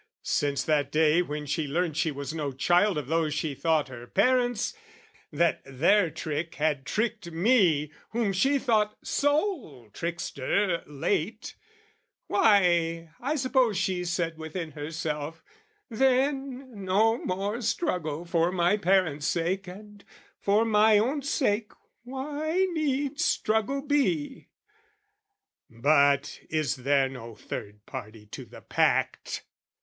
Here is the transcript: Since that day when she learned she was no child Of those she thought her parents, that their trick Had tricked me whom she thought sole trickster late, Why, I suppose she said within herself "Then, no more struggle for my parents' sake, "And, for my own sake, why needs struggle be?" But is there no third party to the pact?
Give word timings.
Since 0.23 0.63
that 0.63 0.91
day 0.91 1.21
when 1.21 1.45
she 1.45 1.67
learned 1.67 1.95
she 1.95 2.09
was 2.09 2.33
no 2.33 2.51
child 2.53 2.97
Of 2.97 3.05
those 3.05 3.35
she 3.35 3.53
thought 3.53 3.87
her 3.89 4.07
parents, 4.07 4.73
that 5.31 5.61
their 5.63 6.09
trick 6.09 6.55
Had 6.55 6.87
tricked 6.87 7.29
me 7.29 7.91
whom 8.09 8.33
she 8.33 8.57
thought 8.57 8.97
sole 9.03 9.91
trickster 9.91 10.83
late, 10.87 11.55
Why, 12.25 13.11
I 13.19 13.35
suppose 13.35 13.77
she 13.77 14.03
said 14.03 14.39
within 14.39 14.71
herself 14.71 15.43
"Then, 15.87 16.83
no 16.83 17.23
more 17.23 17.61
struggle 17.61 18.25
for 18.25 18.51
my 18.51 18.77
parents' 18.77 19.27
sake, 19.27 19.67
"And, 19.67 20.03
for 20.39 20.65
my 20.65 20.97
own 20.97 21.21
sake, 21.21 21.73
why 22.05 22.65
needs 22.71 23.23
struggle 23.23 23.85
be?" 23.85 24.49
But 25.69 26.39
is 26.49 26.77
there 26.77 27.07
no 27.07 27.35
third 27.35 27.85
party 27.85 28.25
to 28.31 28.45
the 28.45 28.61
pact? 28.61 29.43